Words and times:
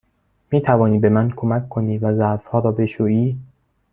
می 0.51 0.61
توانی 0.61 0.99
به 0.99 1.09
من 1.09 1.29
کمک 1.35 1.69
کنی 1.69 1.97
و 1.97 2.17
ظرف 2.17 2.45
ها 2.45 2.59
را 2.59 2.71
بشویی؟ 2.71 3.39